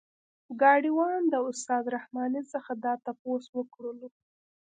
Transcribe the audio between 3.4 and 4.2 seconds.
وکړلو.